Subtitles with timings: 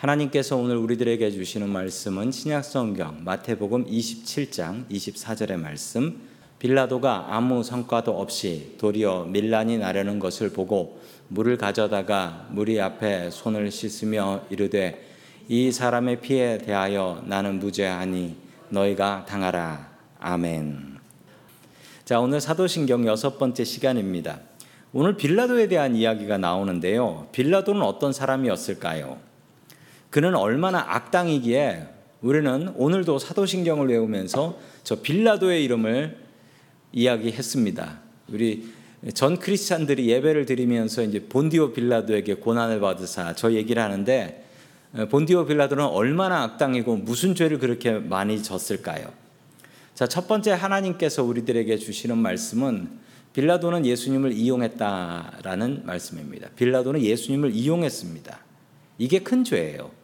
[0.00, 6.22] 하나님께서 오늘 우리들에게 주시는 말씀은 신약성경 마태복음 27장 24절의 말씀
[6.58, 14.46] 빌라도가 아무 성과도 없이 도리어 밀란이 나려는 것을 보고 물을 가져다가 무리 앞에 손을 씻으며
[14.48, 15.06] 이르되
[15.48, 18.36] 이 사람의 피에 대하여 나는 무죄하니
[18.70, 19.86] 너희가 당하라
[20.18, 20.96] 아멘.
[22.06, 24.40] 자 오늘 사도신경 여섯 번째 시간입니다.
[24.94, 27.28] 오늘 빌라도에 대한 이야기가 나오는데요.
[27.32, 29.29] 빌라도는 어떤 사람이었을까요?
[30.10, 31.86] 그는 얼마나 악당이기에
[32.20, 36.18] 우리는 오늘도 사도신경을 외우면서 저 빌라도의 이름을
[36.92, 38.00] 이야기했습니다.
[38.28, 38.68] 우리
[39.14, 44.44] 전 크리스찬들이 예배를 드리면서 이제 본디오 빌라도에게 고난을 받으사 저 얘기를 하는데
[45.10, 49.12] 본디오 빌라도는 얼마나 악당이고 무슨 죄를 그렇게 많이 졌을까요?
[49.94, 52.90] 자, 첫 번째 하나님께서 우리들에게 주시는 말씀은
[53.32, 56.48] 빌라도는 예수님을 이용했다라는 말씀입니다.
[56.56, 58.38] 빌라도는 예수님을 이용했습니다.
[58.98, 59.99] 이게 큰 죄예요.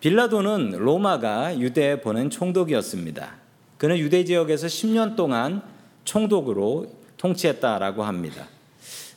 [0.00, 3.34] 빌라도는 로마가 유대에 보낸 총독이었습니다.
[3.78, 5.62] 그는 유대 지역에서 10년 동안
[6.04, 6.86] 총독으로
[7.18, 8.46] 통치했다라고 합니다.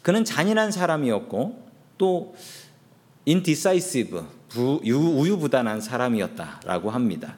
[0.02, 1.64] 그는 잔인한 사람이었고
[1.98, 2.36] 또
[3.26, 4.22] indecisive,
[4.56, 7.38] 우유부단한 사람이었다라고 합니다.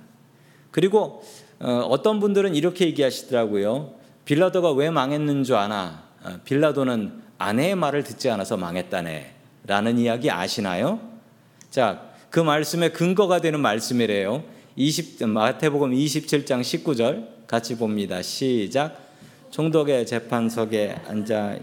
[0.72, 1.23] 그리고
[1.59, 3.94] 어, 어떤 분들은 이렇게 얘기하시더라고요.
[4.25, 6.03] 빌라도가 왜 망했는 줄 아나?
[6.23, 9.33] 어, 빌라도는 아내의 말을 듣지 않아서 망했다네.
[9.67, 11.00] 라는 이야기 아시나요?
[11.70, 12.05] 자,
[12.36, 14.44] 그 말씀의 근거가 되는 말씀이래요.
[14.75, 18.22] 20, 마태복음 27장 19절 같이 봅니다.
[18.22, 18.97] 시작.
[19.52, 21.55] 총독의 재판석에 앉아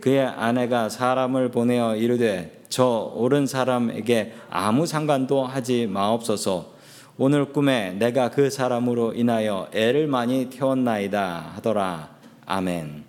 [0.00, 6.72] 그의 아내가 사람을 보내어 이르되 저 옳은 사람에게 아무 상관도 하지 마옵소서.
[7.16, 12.10] 오늘 꿈에 내가 그 사람으로 인하여 애를 많이 태웠나이다 하더라.
[12.46, 13.04] 아멘.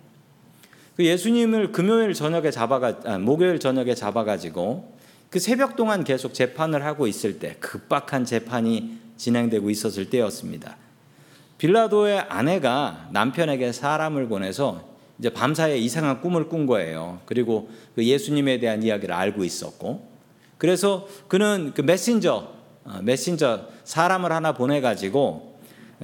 [0.94, 4.93] 그 예수님을 금요일 저녁에 잡아가 아, 목요일 저녁에 잡아가지고
[5.34, 10.76] 그 새벽 동안 계속 재판을 하고 있을 때 급박한 재판이 진행되고 있었을 때였습니다.
[11.58, 14.88] 빌라도의 아내가 남편에게 사람을 보내서
[15.18, 17.20] 이제 밤사이에 이상한 꿈을 꾼 거예요.
[17.26, 20.06] 그리고 그 예수님에 대한 이야기를 알고 있었고,
[20.56, 22.52] 그래서 그는 그 메신저,
[22.84, 25.58] 어, 메신저 사람을 하나 보내가지고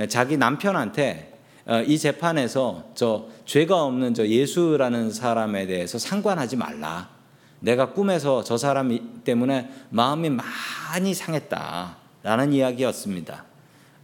[0.08, 7.19] 자기 남편한테 어, 이 재판에서 저 죄가 없는 저 예수라는 사람에 대해서 상관하지 말라.
[7.60, 13.44] 내가 꿈에서 저 사람 때문에 마음이 많이 상했다라는 이야기였습니다.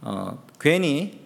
[0.01, 1.19] 어, 괜히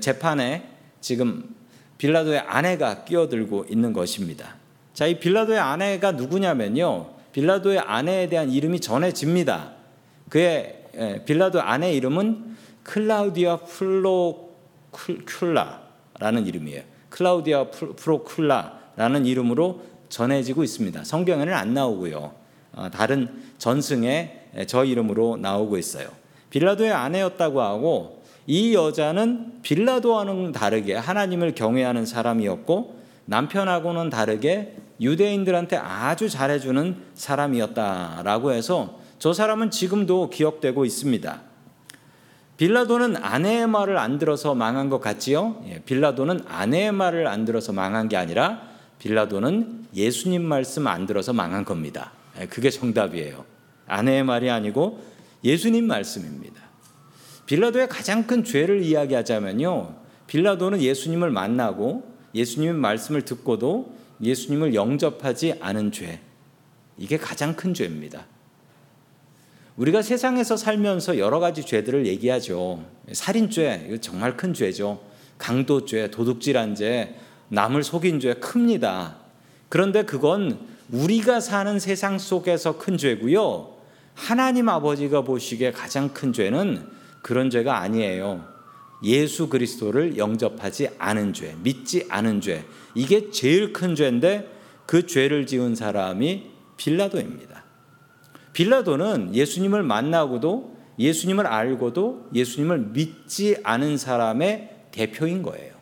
[0.00, 0.68] 재판에
[1.00, 1.54] 지금
[1.98, 4.54] 빌라도의 아내가 끼어들고 있는 것입니다.
[4.94, 7.10] 자, 이 빌라도의 아내가 누구냐면요.
[7.32, 9.72] 빌라도의 아내에 대한 이름이 전해집니다.
[10.28, 10.84] 그의
[11.24, 13.58] 빌라도 아내 이름은 클라우디아
[14.90, 16.82] 플로쿨라라는 이름이에요.
[17.10, 19.82] 클라우디아 프로쿨라라는 이름으로
[20.12, 21.04] 전해지고 있습니다.
[21.04, 22.32] 성경에는 안 나오고요.
[22.74, 26.08] 어, 다른 전승에 저 이름으로 나오고 있어요.
[26.50, 36.96] 빌라도의 아내였다고 하고 이 여자는 빌라도와는 다르게 하나님을 경외하는 사람이었고 남편하고는 다르게 유대인들한테 아주 잘해주는
[37.14, 41.40] 사람이었다라고 해서 저 사람은 지금도 기억되고 있습니다.
[42.58, 45.62] 빌라도는 아내의 말을 안 들어서 망한 것 같지요?
[45.68, 48.60] 예, 빌라도는 아내의 말을 안 들어서 망한 게 아니라
[48.98, 52.12] 빌라도는 예수님 말씀 안 들어서 망한 겁니다.
[52.40, 53.44] 예, 그게 정답이에요.
[53.86, 55.02] 아내의 말이 아니고
[55.44, 56.62] 예수님 말씀입니다.
[57.46, 59.96] 빌라도의 가장 큰 죄를 이야기하자면요.
[60.26, 66.20] 빌라도는 예수님을 만나고 예수님의 말씀을 듣고도 예수님을 영접하지 않은 죄.
[66.96, 68.26] 이게 가장 큰 죄입니다.
[69.76, 72.84] 우리가 세상에서 살면서 여러 가지 죄들을 얘기하죠.
[73.10, 75.02] 살인죄, 이거 정말 큰 죄죠.
[75.38, 77.16] 강도죄, 도둑질한 죄,
[77.48, 79.21] 남을 속인 죄 큽니다.
[79.72, 80.58] 그런데 그건
[80.90, 83.74] 우리가 사는 세상 속에서 큰 죄고요.
[84.12, 86.86] 하나님 아버지가 보시기에 가장 큰 죄는
[87.22, 88.46] 그런 죄가 아니에요.
[89.02, 92.66] 예수 그리스도를 영접하지 않은 죄, 믿지 않은 죄.
[92.94, 94.46] 이게 제일 큰 죄인데
[94.84, 97.64] 그 죄를 지은 사람이 빌라도입니다.
[98.52, 105.72] 빌라도는 예수님을 만나고도 예수님을 알고도 예수님을 믿지 않은 사람의 대표인 거예요.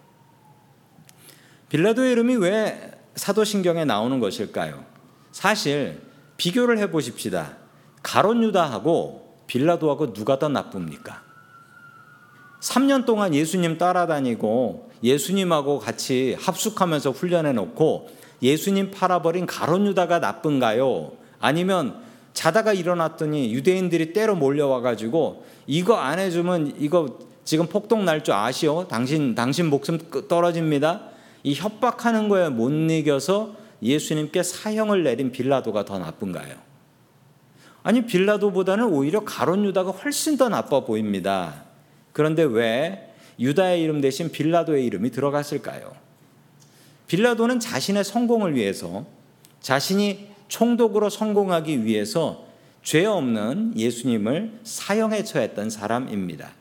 [1.70, 2.89] 빌라도의 이름이 왜
[3.20, 4.82] 사도신경에 나오는 것일까요?
[5.30, 6.00] 사실
[6.38, 7.58] 비교를 해 보십시다.
[8.02, 11.20] 가론 유다하고 빌라도하고 누가 더 나쁩니까?
[12.62, 18.08] 3년 동안 예수님 따라다니고 예수님하고 같이 합숙하면서 훈련해 놓고
[18.40, 21.12] 예수님 팔아버린 가론 유다가 나쁜가요?
[21.40, 22.00] 아니면
[22.32, 28.88] 자다가 일어났더니 유대인들이 때로 몰려와 가지고 이거 안 해주면 이거 지금 폭동 날 줄 아시오?
[28.88, 31.10] 당신 당신 목숨 떨어집니다.
[31.42, 36.54] 이 협박하는 거에 못 이겨서 예수님께 사형을 내린 빌라도가 더 나쁜가요?
[37.82, 41.64] 아니 빌라도보다는 오히려 가론 유다가 훨씬 더 나빠 보입니다.
[42.12, 45.92] 그런데 왜 유다의 이름 대신 빌라도의 이름이 들어갔을까요?
[47.06, 49.06] 빌라도는 자신의 성공을 위해서
[49.60, 52.44] 자신이 총독으로 성공하기 위해서
[52.82, 56.59] 죄 없는 예수님을 사형에 처했던 사람입니다.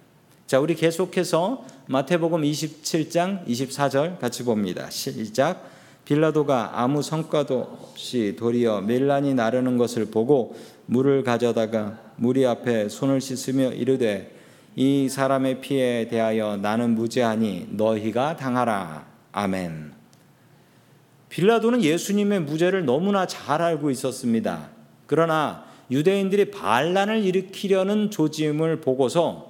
[0.49, 4.89] 자, 우리 계속해서 마태복음 27장 24절 같이 봅니다.
[4.89, 5.69] 시작.
[6.05, 10.55] 빌라도가 아무 성과도 없이 도리어 밀란이 나르는 것을 보고
[10.87, 14.35] 물을 가져다가 무리 앞에 손을 씻으며 이르되
[14.75, 19.05] 이 사람의 피에 대하여 나는 무죄하니 너희가 당하라.
[19.31, 19.93] 아멘.
[21.29, 24.71] 빌라도는 예수님의 무죄를 너무나 잘 알고 있었습니다.
[25.05, 29.48] 그러나 유대인들이 반란을 일으키려는 조짐을 보고서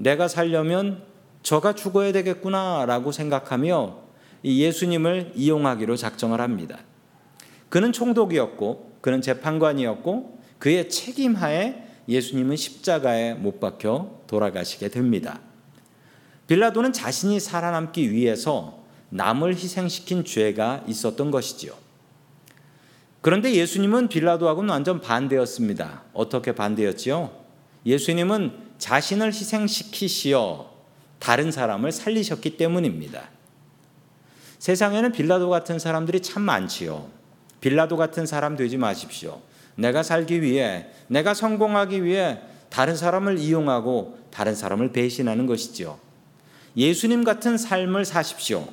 [0.00, 1.02] 내가 살려면
[1.42, 3.98] 저가 죽어야 되겠구나라고 생각하며
[4.42, 6.78] 예수님을 이용하기로 작정을 합니다.
[7.68, 15.40] 그는 총독이었고 그는 재판관이었고 그의 책임하에 예수님은 십자가에 못 박혀 돌아가시게 됩니다.
[16.46, 21.74] 빌라도는 자신이 살아남기 위해서 남을 희생시킨 죄가 있었던 것이지요.
[23.20, 26.04] 그런데 예수님은 빌라도하고는 완전 반대였습니다.
[26.14, 27.30] 어떻게 반대였지요?
[27.84, 30.70] 예수님은 자신을 희생시키시어
[31.20, 33.28] 다른 사람을 살리셨기 때문입니다.
[34.58, 37.08] 세상에는 빌라도 같은 사람들이 참 많지요.
[37.60, 39.40] 빌라도 같은 사람 되지 마십시오.
[39.76, 42.40] 내가 살기 위해, 내가 성공하기 위해
[42.70, 45.98] 다른 사람을 이용하고 다른 사람을 배신하는 것이지요.
[46.76, 48.66] 예수님 같은 삶을 사십시오.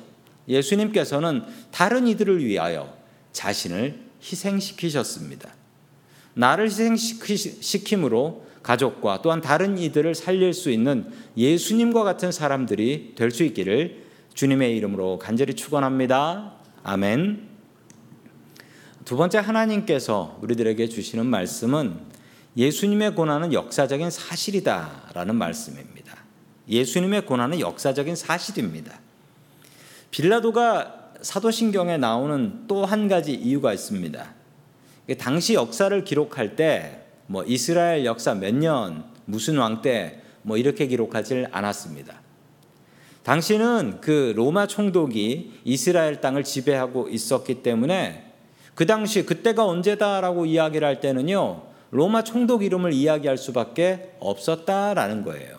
[0.48, 2.96] 예수님께서는 다른 이들을 위하여
[3.32, 5.57] 자신을 희생시키셨습니다.
[6.38, 14.04] 나를 희생시킴으로 가족과 또한 다른 이들을 살릴 수 있는 예수님과 같은 사람들이 될 수 있기를
[14.34, 16.52] 주님의 이름으로 간절히 축원합니다.
[16.84, 17.48] 아멘.
[19.04, 21.96] 두 번째 하나님께서 우리들에게 주시는 말씀은
[22.56, 26.18] 예수님의 고난은 역사적인 사실이다라는 말씀입니다.
[26.68, 29.00] 예수님의 고난은 역사적인 사실입니다.
[30.12, 34.37] 빌라도가 사도신경에 나오는 또 한 가지 이유가 있습니다.
[35.16, 41.46] 당시 역사를 기록할 때 뭐 이스라엘 역사 몇 년, 무슨 왕 때 뭐 이렇게 기록하지
[41.50, 42.22] 않았습니다.
[43.22, 48.32] 당시는 그 로마 총독이 이스라엘 땅을 지배하고 있었기 때문에
[48.74, 51.64] 그 당시 그때가 언제다라고 이야기를 할 때는요.
[51.90, 55.58] 로마 총독 이름을 이야기할 수밖에 없었다라는 거예요.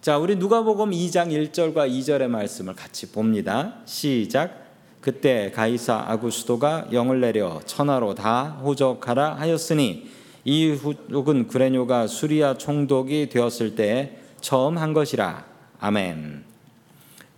[0.00, 3.80] 자, 우리 누가복음 2장 1절과 2절의 말씀을 같이 봅니다.
[3.84, 4.63] 시작.
[5.04, 10.08] 그때 가이사 아구스도가 영을 내려 천하로 다 호적하라 하였으니
[10.44, 15.44] 이 후족은 그레뇨가 수리아 총독이 되었을 때 처음 한 것이라.
[15.78, 16.44] 아멘.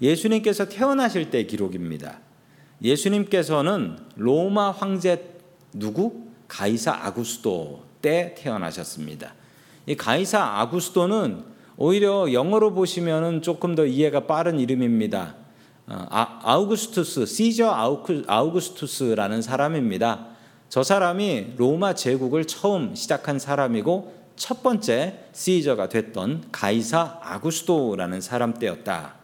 [0.00, 2.20] 예수님께서 태어나실 때 기록입니다.
[2.84, 5.28] 예수님께서는 로마 황제
[5.72, 6.22] 누구?
[6.46, 9.34] 가이사 아구스도 때 태어나셨습니다.
[9.86, 11.42] 이 가이사 아구스도는
[11.76, 15.45] 오히려 영어로 보시면은 조금 더 이해가 빠른 이름입니다.
[15.88, 17.70] 어, 아, 아우구스투스, 시저
[18.26, 20.26] 아우구스투스라는 사람입니다.
[20.68, 29.14] 저 사람이 로마 제국을 처음 시작한 사람이고 첫 번째 시저가 됐던 가이사 아구스도라는 사람 때였다.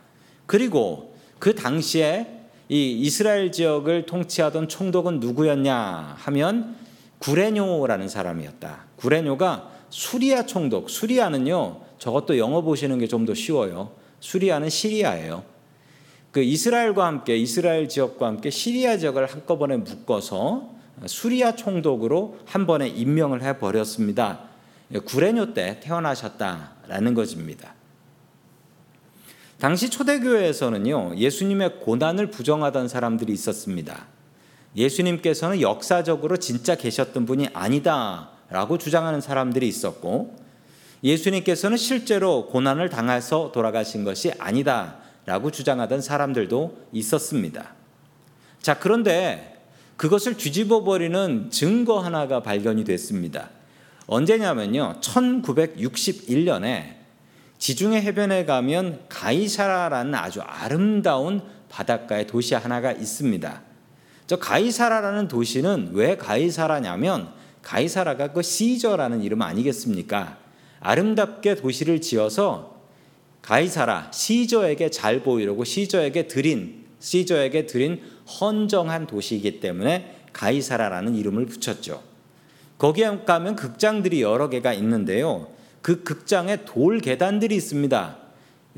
[0.46, 2.38] 그리고 그 당시에
[2.68, 6.76] 이 이스라엘 지역을 통치하던 총독은 누구였냐 하면
[7.18, 8.84] 구레뇨라는 사람이었다.
[8.96, 13.90] 구레뇨가 수리아 총독, 수리아는요 저것도 영어 보시는 게 좀 더 쉬워요.
[14.20, 15.42] 수리아는 시리아예요.
[16.32, 20.70] 그 이스라엘과 함께 이스라엘 지역과 함께 시리아 지역을 한꺼번에 묶어서
[21.06, 24.40] 수리아 총독으로 한 번에 임명을 해 버렸습니다.
[25.04, 27.74] 구레뇨 때 태어나셨다라는 것입니다.
[29.58, 34.06] 당시 초대교회에서는요, 예수님의 고난을 부정하던 사람들이 있었습니다.
[34.74, 40.36] 예수님께서는 역사적으로 진짜 계셨던 분이 아니다라고 주장하는 사람들이 있었고,
[41.04, 47.74] 예수님께서는 실제로 고난을 당해서 돌아가신 것이 아니다 라고 주장하던 사람들도 있었습니다.
[48.60, 49.64] 자, 그런데
[49.96, 53.50] 그것을 뒤집어 버리는 증거 하나가 발견이 됐습니다.
[54.06, 54.96] 언제냐면요.
[55.00, 56.96] 1961년에
[57.58, 63.62] 지중해 해변에 가면 가이사라라는 아주 아름다운 바닷가의 도시 하나가 있습니다.
[64.26, 70.38] 저 가이사라라는 도시는 왜 가이사라냐면 가이사라가 그 시저라는 이름 아니겠습니까?
[70.80, 72.81] 아름답게 도시를 지어서
[73.42, 78.00] 가이사라 시저에게 잘 보이려고 시저에게 드린 시저에게 드린
[78.40, 82.02] 헌정한 도시이기 때문에 가이사라라는 이름을 붙였죠.
[82.78, 85.48] 거기에 가면 극장들이 여러 개가 있는데요.
[85.82, 88.16] 그 극장에 돌 계단들이 있습니다.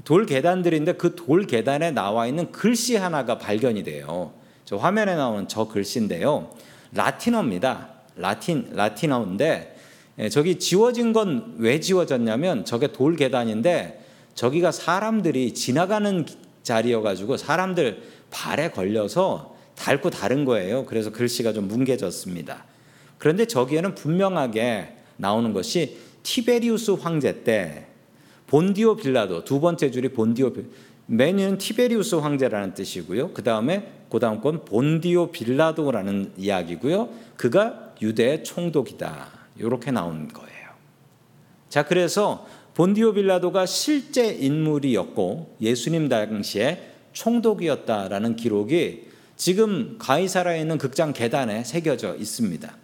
[0.05, 4.33] 돌 계단들인데 그 돌 계단에 나와 있는 글씨 하나가 발견이 돼요.
[4.65, 6.51] 저 화면에 나오는 저 글씨인데요.
[6.93, 7.89] 라틴어입니다.
[8.17, 9.77] 라틴 라틴어인데
[10.21, 14.04] 예, 저기 지워진 건 왜 지워졌냐면 저게 돌 계단인데
[14.35, 16.27] 저기가 사람들이 지나가는
[16.63, 20.85] 자리여가지고 사람들 발에 걸려서 닳고 다른 거예요.
[20.87, 22.65] 그래서 글씨가 좀 뭉개졌습니다.
[23.19, 27.87] 그런데 저기에는 분명하게 나오는 것이 티베리우스 황제 때
[28.47, 30.53] 본디오 빌라도 두 번째 줄이 본디오
[31.07, 33.33] 메뉴는 티베리우스 황제라는 뜻이고요.
[33.33, 37.11] 그 다음에 그 다음 건 본디오 빌라도라는 이야기고요.
[37.37, 39.29] 그가 유대의 총독이다.
[39.59, 40.71] 이렇게 나온 거예요.
[41.69, 49.05] 자, 그래서 본디오 빌라도가 실제 인물이었고 예수님 당시에 총독이었다라는 기록이
[49.37, 52.77] 지금 가이사라에 있는 극장 계단에 새겨져 있습니다.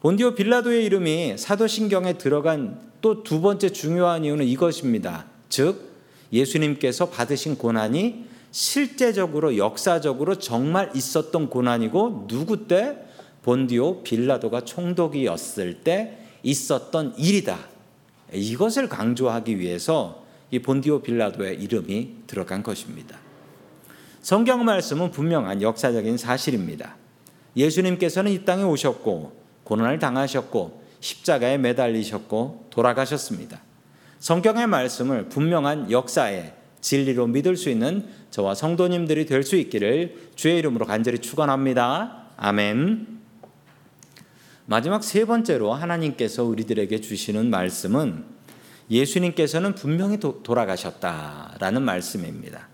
[0.00, 5.26] 본디오 빌라도의 이름이 사도신경에 들어간 또 두 번째 중요한 이유는 이것입니다.
[5.48, 5.90] 즉
[6.32, 12.96] 예수님께서 받으신 고난이 실제적으로 역사적으로 정말 있었던 고난이고 누구 때
[13.42, 17.71] 본디오 빌라도가 총독이었을 때 있었던 일이다.
[18.32, 23.18] 이것을 강조하기 위해서 이 본디오 빌라도의 이름이 들어간 것입니다.
[24.20, 26.96] 성경 말씀은 분명한 역사적인 사실입니다.
[27.56, 33.60] 예수님께서는 이 땅에 오셨고 고난을 당하셨고 십자가에 매달리셨고 돌아가셨습니다.
[34.20, 40.86] 성경의 말씀을 분명한 역사의 진리로 믿을 수 있는 저와 성도님들이 될 수 있기를 주의 이름으로
[40.86, 42.26] 간절히 축원합니다.
[42.36, 43.21] 아멘.
[44.72, 48.24] 마지막 세 번째로 하나님께서 우리들에게 주시는 말씀은
[48.90, 52.68] 예수님께서는 분명히 도, 돌아가셨다라는 말씀입니다.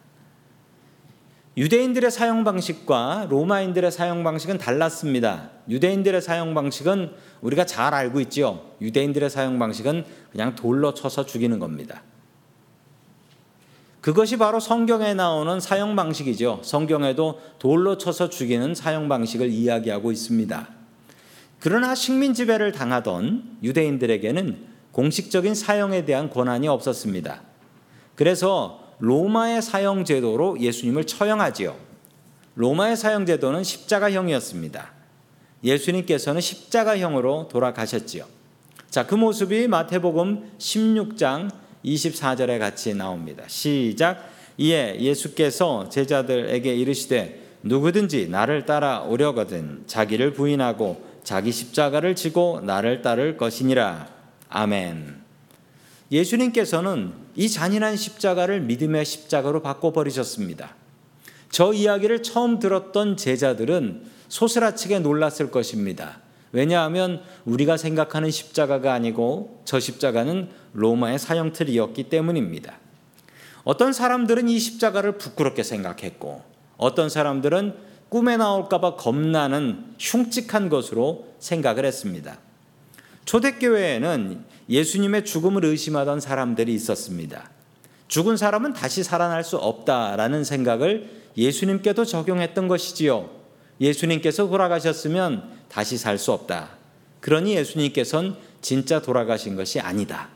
[1.56, 5.50] 유대인들의 사용 방식과 로마인들의 사용 방식은 달랐습니다.
[5.68, 8.60] 유대인들의 사용 방식은 우리가 잘 알고 있지요.
[8.80, 12.04] 유대인들의 사용 방식은 그냥 돌로 쳐서 죽이는 겁니다.
[14.00, 16.60] 그것이 바로 성경에 나오는 사용 방식이죠.
[16.62, 20.77] 성경에도 돌로 쳐서 죽이는 사용 방식을 이야기하고 있습니다.
[21.60, 27.42] 그러나 식민 지배를 당하던 유대인들에게는 공식적인 사형에 대한 권한이 없었습니다.
[28.14, 31.76] 그래서 로마의 사형 제도로 예수님을 처형하지요.
[32.54, 34.92] 로마의 사형 제도는 십자가형이었습니다.
[35.62, 38.24] 예수님께서는 십자가형으로 돌아가셨지요.
[38.90, 41.50] 자, 그 모습이 마태복음 16장
[41.84, 43.44] 24절에 같이 나옵니다.
[43.46, 44.28] 시작.
[44.56, 53.36] 이에 예수께서 제자들에게 이르시되 누구든지 나를 따라 오려거든 자기를 부인하고 자기 십자가를 지고 나를 따를
[53.36, 54.08] 것이니라.
[54.48, 55.18] 아멘.
[56.10, 60.74] 예수님께서는 이 잔인한 십자가를 믿음의 십자가로 바꿔버리셨습니다.
[61.50, 66.20] 저 이야기를 처음 들었던 제자들은 소스라치게 놀랐을 것입니다.
[66.52, 72.78] 왜냐하면 우리가 생각하는 십자가가 아니고 저 십자가는 로마의 사형틀이었기 때문입니다.
[73.64, 76.42] 어떤 사람들은 이 십자가를 부끄럽게 생각했고
[76.78, 82.38] 어떤 사람들은 꿈에 나올까봐 겁나는 흉측한 것으로 생각을 했습니다.
[83.24, 87.50] 초대교회에는 예수님의 죽음을 의심하던 사람들이 있었습니다.
[88.08, 93.30] 죽은 사람은 다시 살아날 수 없다라는 생각을 예수님께도 적용했던 것이지요.
[93.80, 96.70] 예수님께서 돌아가셨으면 다시 살 수 없다.
[97.20, 100.30] 그러니 예수님께서는 진짜 돌아가신 것이 아니다.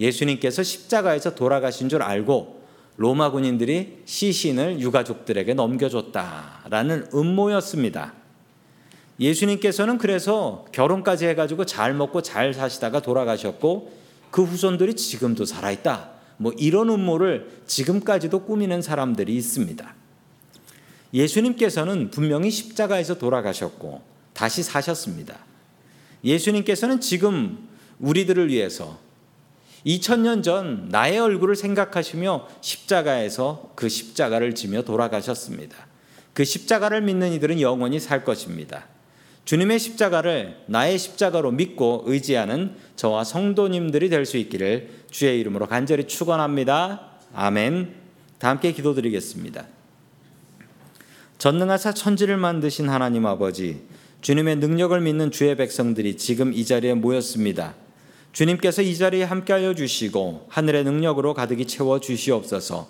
[0.00, 2.59] 예수님께서 십자가에서 돌아가신 줄 알고
[2.96, 8.14] 로마 군인들이 시신을 유가족들에게 넘겨줬다라는 음모였습니다.
[9.18, 13.92] 예수님께서는 그래서 결혼까지 해가지고 잘 먹고 잘 사시다가 돌아가셨고
[14.30, 16.10] 그 후손들이 지금도 살아있다.
[16.38, 19.94] 뭐 이런 음모를 지금까지도 꾸미는 사람들이 있습니다.
[21.12, 24.00] 예수님께서는 분명히 십자가에서 돌아가셨고
[24.32, 25.38] 다시 사셨습니다.
[26.24, 27.68] 예수님께서는 지금
[27.98, 28.98] 우리들을 위해서
[29.86, 35.76] 2000년 전 나의 얼굴을 생각하시며 십자가에서 그 십자가를 지며 돌아가셨습니다.
[36.34, 38.86] 그 십자가를 믿는 이들은 영원히 살 것입니다.
[39.44, 47.10] 주님의 십자가를 나의 십자가로 믿고 의지하는 저와 성도님들이 될 수 있기를 주의 이름으로 간절히 축원합니다.
[47.34, 47.94] 아멘.
[48.38, 49.66] 다 함께 기도드리겠습니다.
[51.38, 53.80] 전능하사 천지를 만드신 하나님 아버지,
[54.20, 57.74] 주님의 능력을 믿는 주의 백성들이 지금 이 자리에 모였습니다.
[58.32, 62.88] 주님께서 이 자리에 함께하여 주시고 하늘의 능력으로 가득히 채워 주시옵소서.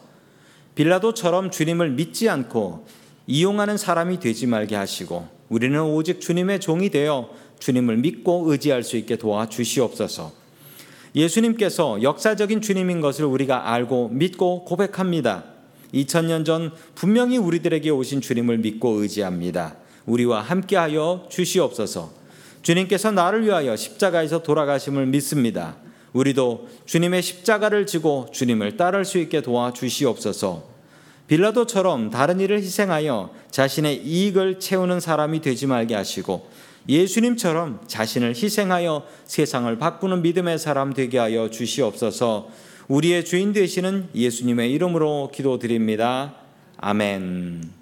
[0.75, 2.87] 빌라도처럼 주님을 믿지 않고
[3.27, 9.17] 이용하는 사람이 되지 말게 하시고 우리는 오직 주님의 종이 되어 주님을 믿고 의지할 수 있게
[9.17, 10.33] 도와 주시옵소서.
[11.15, 15.45] 예수님께서 역사적인 주님인 것을 우리가 알고 믿고 고백합니다.
[15.93, 19.77] 2000년 전 분명히 우리들에게 오신 주님을 믿고 의지합니다.
[20.07, 22.20] 우리와 함께하여 주시옵소서.
[22.63, 25.77] 주님께서 나를 위하여 십자가에서 돌아가심을 믿습니다.
[26.13, 30.69] 우리도 주님의 십자가를 지고 주님을 따를 수 있게 도와 주시옵소서.
[31.29, 36.49] 빌라도처럼 다른 일을 희생하여 자신의 이익을 채우는 사람이 되지 말게 하시고
[36.89, 42.49] 예수님처럼 자신을 희생하여 세상을 바꾸는 믿음의 사람 되게 하여 주시옵소서.
[42.89, 46.35] 우리의 주인 되시는 예수님의 이름으로 기도드립니다.
[46.79, 47.80] 아멘.